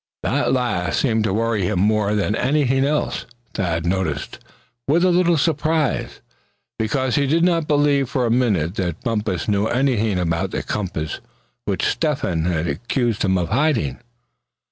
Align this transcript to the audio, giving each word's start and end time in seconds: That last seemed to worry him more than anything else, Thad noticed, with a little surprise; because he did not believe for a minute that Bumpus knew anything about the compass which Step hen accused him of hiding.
That 0.23 0.51
last 0.51 0.99
seemed 1.01 1.25
to 1.25 1.33
worry 1.35 1.61
him 1.67 1.77
more 1.79 2.15
than 2.15 2.33
anything 2.35 2.83
else, 2.85 3.27
Thad 3.53 3.85
noticed, 3.85 4.39
with 4.87 5.05
a 5.05 5.11
little 5.11 5.37
surprise; 5.37 6.21
because 6.79 7.13
he 7.17 7.27
did 7.27 7.43
not 7.43 7.67
believe 7.67 8.09
for 8.09 8.25
a 8.25 8.31
minute 8.31 8.73
that 8.77 9.03
Bumpus 9.03 9.47
knew 9.47 9.67
anything 9.67 10.17
about 10.17 10.49
the 10.49 10.63
compass 10.63 11.19
which 11.65 11.85
Step 11.85 12.21
hen 12.21 12.47
accused 12.47 13.23
him 13.23 13.37
of 13.37 13.49
hiding. 13.49 13.99